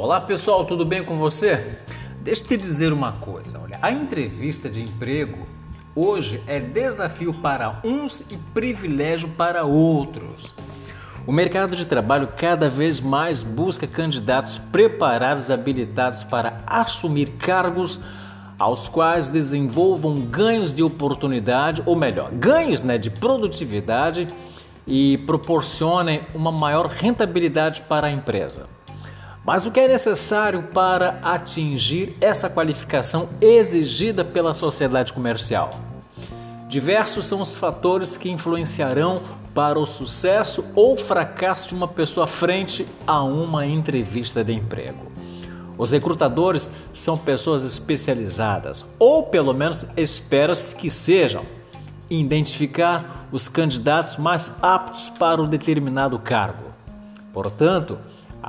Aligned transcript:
Olá 0.00 0.20
pessoal, 0.20 0.64
tudo 0.64 0.84
bem 0.84 1.02
com 1.02 1.16
você? 1.16 1.76
Deixa 2.20 2.44
eu 2.44 2.46
te 2.46 2.56
dizer 2.56 2.92
uma 2.92 3.14
coisa, 3.14 3.58
olha, 3.58 3.80
a 3.82 3.90
entrevista 3.90 4.68
de 4.68 4.80
emprego 4.80 5.38
hoje 5.92 6.40
é 6.46 6.60
desafio 6.60 7.34
para 7.34 7.80
uns 7.82 8.20
e 8.30 8.36
privilégio 8.54 9.28
para 9.30 9.64
outros. 9.64 10.54
O 11.26 11.32
mercado 11.32 11.74
de 11.74 11.84
trabalho 11.84 12.28
cada 12.36 12.68
vez 12.68 13.00
mais 13.00 13.42
busca 13.42 13.88
candidatos 13.88 14.56
preparados 14.56 15.48
e 15.48 15.52
habilitados 15.52 16.22
para 16.22 16.62
assumir 16.64 17.30
cargos 17.30 17.98
aos 18.56 18.88
quais 18.88 19.28
desenvolvam 19.30 20.20
ganhos 20.20 20.72
de 20.72 20.84
oportunidade, 20.84 21.82
ou 21.84 21.96
melhor, 21.96 22.30
ganhos 22.30 22.84
né, 22.84 22.98
de 22.98 23.10
produtividade 23.10 24.28
e 24.86 25.18
proporcionem 25.26 26.22
uma 26.32 26.52
maior 26.52 26.86
rentabilidade 26.86 27.80
para 27.82 28.06
a 28.06 28.12
empresa. 28.12 28.77
Mas 29.48 29.64
o 29.64 29.70
que 29.70 29.80
é 29.80 29.88
necessário 29.88 30.62
para 30.74 31.20
atingir 31.22 32.14
essa 32.20 32.50
qualificação 32.50 33.30
exigida 33.40 34.22
pela 34.22 34.52
sociedade 34.52 35.10
comercial? 35.10 35.70
Diversos 36.68 37.24
são 37.24 37.40
os 37.40 37.56
fatores 37.56 38.18
que 38.18 38.30
influenciarão 38.30 39.22
para 39.54 39.78
o 39.78 39.86
sucesso 39.86 40.66
ou 40.74 40.98
fracasso 40.98 41.70
de 41.70 41.74
uma 41.74 41.88
pessoa 41.88 42.26
frente 42.26 42.86
a 43.06 43.22
uma 43.22 43.64
entrevista 43.64 44.44
de 44.44 44.52
emprego. 44.52 45.10
Os 45.78 45.92
recrutadores 45.92 46.70
são 46.92 47.16
pessoas 47.16 47.64
especializadas, 47.64 48.84
ou 48.98 49.22
pelo 49.22 49.54
menos 49.54 49.86
espera-se 49.96 50.76
que 50.76 50.90
sejam, 50.90 51.42
em 52.10 52.20
identificar 52.20 53.26
os 53.32 53.48
candidatos 53.48 54.18
mais 54.18 54.62
aptos 54.62 55.08
para 55.08 55.40
o 55.40 55.46
determinado 55.46 56.18
cargo. 56.18 56.64
Portanto, 57.32 57.98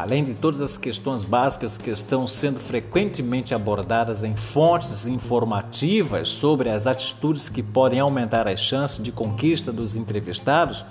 Além 0.00 0.22
de 0.22 0.32
todas 0.32 0.62
as 0.62 0.78
questões 0.78 1.24
básicas 1.24 1.76
que 1.76 1.90
estão 1.90 2.24
sendo 2.24 2.60
frequentemente 2.60 3.52
abordadas 3.52 4.22
em 4.22 4.36
fontes 4.36 5.08
informativas 5.08 6.28
sobre 6.28 6.70
as 6.70 6.86
atitudes 6.86 7.48
que 7.48 7.64
podem 7.64 7.98
aumentar 7.98 8.46
as 8.46 8.60
chances 8.60 9.02
de 9.02 9.10
conquista 9.10 9.72
dos 9.72 9.96
entrevistados, 9.96 10.84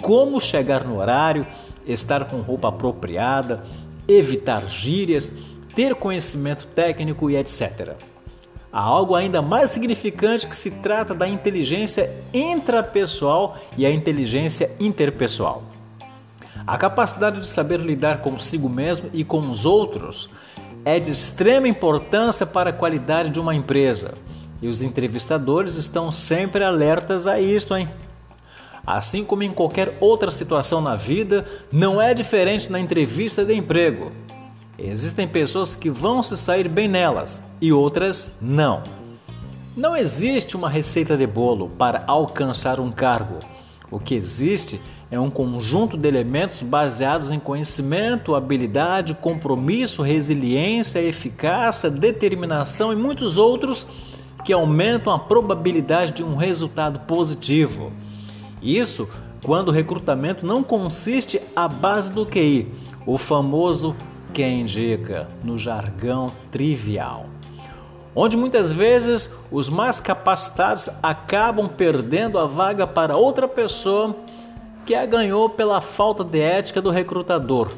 como 0.00 0.40
chegar 0.40 0.84
no 0.84 0.98
horário, 0.98 1.44
estar 1.84 2.26
com 2.26 2.40
roupa 2.40 2.68
apropriada, 2.68 3.64
evitar 4.06 4.68
gírias, 4.68 5.36
ter 5.74 5.96
conhecimento 5.96 6.68
técnico 6.68 7.28
e 7.28 7.34
etc. 7.34 7.96
Há 8.72 8.80
algo 8.80 9.16
ainda 9.16 9.42
mais 9.42 9.70
significante 9.70 10.46
que 10.46 10.56
se 10.56 10.80
trata 10.82 11.12
da 11.12 11.26
inteligência 11.26 12.08
intrapessoal 12.32 13.58
e 13.76 13.84
a 13.84 13.90
inteligência 13.90 14.70
interpessoal. 14.78 15.64
A 16.66 16.76
capacidade 16.76 17.40
de 17.40 17.48
saber 17.48 17.78
lidar 17.78 18.18
consigo 18.18 18.68
mesmo 18.68 19.08
e 19.12 19.22
com 19.22 19.38
os 19.38 19.64
outros 19.64 20.28
é 20.84 20.98
de 20.98 21.12
extrema 21.12 21.68
importância 21.68 22.44
para 22.44 22.70
a 22.70 22.72
qualidade 22.72 23.30
de 23.30 23.38
uma 23.38 23.54
empresa. 23.54 24.14
E 24.60 24.66
os 24.66 24.82
entrevistadores 24.82 25.76
estão 25.76 26.10
sempre 26.10 26.64
alertas 26.64 27.28
a 27.28 27.38
isto, 27.38 27.76
hein? 27.76 27.88
Assim 28.84 29.24
como 29.24 29.44
em 29.44 29.52
qualquer 29.52 29.96
outra 30.00 30.32
situação 30.32 30.80
na 30.80 30.96
vida, 30.96 31.46
não 31.70 32.02
é 32.02 32.12
diferente 32.12 32.70
na 32.70 32.80
entrevista 32.80 33.44
de 33.44 33.54
emprego. 33.54 34.10
Existem 34.78 35.26
pessoas 35.28 35.74
que 35.74 35.88
vão 35.88 36.22
se 36.22 36.36
sair 36.36 36.68
bem 36.68 36.88
nelas 36.88 37.40
e 37.60 37.72
outras 37.72 38.38
não. 38.42 38.82
Não 39.76 39.96
existe 39.96 40.56
uma 40.56 40.68
receita 40.68 41.16
de 41.16 41.26
bolo 41.26 41.68
para 41.78 42.02
alcançar 42.06 42.80
um 42.80 42.90
cargo. 42.90 43.38
O 43.90 44.00
que 44.00 44.14
existe 44.14 44.76
é 44.76 44.95
um 45.12 45.30
conjunto 45.30 45.96
de 45.96 46.08
elementos 46.08 46.62
baseados 46.62 47.30
em 47.30 47.38
conhecimento, 47.38 48.34
habilidade, 48.34 49.14
compromisso, 49.14 50.02
resiliência, 50.02 51.00
eficácia, 51.00 51.88
determinação 51.88 52.92
e 52.92 52.96
muitos 52.96 53.38
outros 53.38 53.86
que 54.44 54.52
aumentam 54.52 55.12
a 55.12 55.18
probabilidade 55.18 56.12
de 56.12 56.24
um 56.24 56.34
resultado 56.34 57.00
positivo. 57.00 57.92
Isso 58.60 59.08
quando 59.44 59.68
o 59.68 59.72
recrutamento 59.72 60.44
não 60.44 60.62
consiste 60.62 61.40
à 61.54 61.68
base 61.68 62.12
do 62.12 62.26
QI, 62.26 62.66
o 63.06 63.16
famoso 63.16 63.94
quem 64.34 64.62
indica, 64.62 65.28
no 65.44 65.56
jargão 65.56 66.32
trivial 66.50 67.26
onde 68.16 68.34
muitas 68.34 68.72
vezes 68.72 69.36
os 69.52 69.68
mais 69.68 70.00
capacitados 70.00 70.88
acabam 71.02 71.68
perdendo 71.68 72.38
a 72.38 72.46
vaga 72.46 72.86
para 72.86 73.14
outra 73.14 73.46
pessoa 73.46 74.16
que 74.86 74.94
a 74.94 75.04
ganhou 75.04 75.50
pela 75.50 75.80
falta 75.80 76.22
de 76.22 76.40
ética 76.40 76.80
do 76.80 76.90
recrutador 76.90 77.72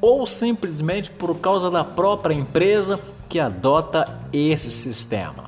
ou 0.00 0.26
simplesmente 0.26 1.10
por 1.10 1.36
causa 1.36 1.70
da 1.70 1.84
própria 1.84 2.34
empresa 2.34 2.98
que 3.28 3.38
adota 3.38 4.06
esse 4.32 4.70
sistema. 4.70 5.44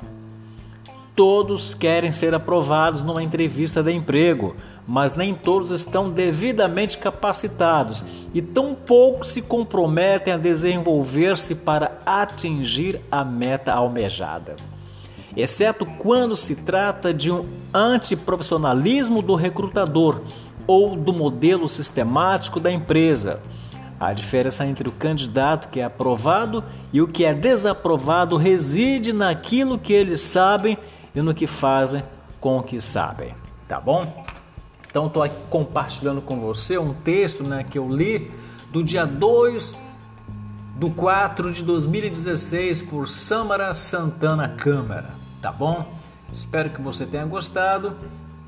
Todos 1.15 1.72
querem 1.72 2.12
ser 2.12 2.34
aprovados 2.34 3.00
numa 3.00 3.22
entrevista 3.22 3.82
de 3.82 3.91
emprego, 3.93 4.54
mas 4.87 5.15
nem 5.15 5.34
todos 5.34 5.71
estão 5.71 6.10
devidamente 6.10 6.99
capacitados 6.99 8.04
e 8.34 8.43
tão 8.43 8.75
pouco 8.75 9.25
se 9.25 9.41
comprometem 9.41 10.34
a 10.34 10.38
desenvolver-se 10.38 11.54
para 11.54 11.98
atingir 12.04 13.00
a 13.10 13.25
meta 13.25 13.72
almejada. 13.72 14.56
Exceto 15.34 15.84
quando 15.84 16.34
se 16.34 16.56
trata 16.56 17.12
de 17.12 17.31
um 17.31 17.47
antiprofissionalismo 17.72 19.21
do 19.21 19.34
recrutador 19.34 20.22
ou 20.66 20.97
do 20.97 21.12
modelo 21.12 21.69
sistemático 21.69 22.59
da 22.59 22.71
empresa. 22.71 23.41
A 23.99 24.12
diferença 24.12 24.66
entre 24.66 24.88
o 24.88 24.93
candidato 24.93 25.69
que 25.69 25.81
é 25.81 25.84
aprovado 25.84 26.62
e 26.93 27.00
o 27.00 27.09
que 27.09 27.25
é 27.25 27.32
desaprovado 27.32 28.37
reside 28.37 29.12
naquilo 29.12 29.78
que 29.78 29.93
eles 29.93 30.21
sabem 30.21 30.77
e 31.15 31.22
no 31.22 31.34
que 31.34 31.47
fazem 31.47 32.03
com 32.41 32.59
o 32.59 32.62
que 32.62 32.81
sabem, 32.81 33.34
tá 33.66 33.81
bom? 33.81 34.25
Então 34.88 35.06
estou 35.06 35.22
aqui 35.22 35.37
compartilhando 35.49 36.21
com 36.21 36.38
você 36.38 36.77
um 36.77 36.93
texto 36.93 37.43
né, 37.43 37.65
que 37.65 37.78
eu 37.78 37.88
li 37.88 38.31
do 38.71 38.83
dia 38.84 39.06
2 39.06 39.77
do 40.77 40.91
4 40.91 41.53
de 41.53 41.65
2016 41.65 42.83
por 42.83 43.09
Samara 43.09 43.72
Santana 43.72 44.48
Câmara, 44.48 45.10
tá 45.41 45.50
bom? 45.50 45.91
Espero 46.31 46.69
que 46.69 46.83
você 46.83 47.06
tenha 47.06 47.25
gostado 47.25 47.97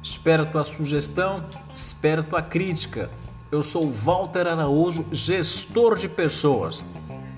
Espero 0.03 0.47
tua 0.47 0.65
sugestão, 0.65 1.45
espero 1.75 2.23
tua 2.23 2.43
crítica. 2.43 3.11
Eu 3.51 3.63
sou 3.63 3.91
Walter 3.91 4.47
Araújo, 4.47 5.07
gestor 5.11 5.97
de 5.97 6.09
pessoas. 6.09 6.85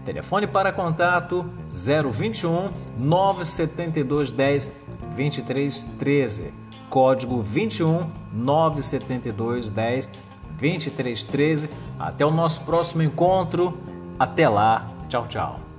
Telefone 0.04 0.46
para 0.46 0.72
contato 0.72 1.44
021 1.68 2.70
972 2.98 4.32
10 4.32 4.72
23 5.14 5.84
13. 5.98 6.54
Código 6.88 7.42
21 7.42 8.10
972 8.32 9.70
10 9.70 10.10
23 10.58 11.24
13. 11.24 11.70
Até 11.98 12.26
o 12.26 12.30
nosso 12.30 12.62
próximo 12.62 13.02
encontro. 13.02 13.78
Até 14.18 14.48
lá. 14.48 14.90
Tchau, 15.08 15.26
tchau. 15.28 15.69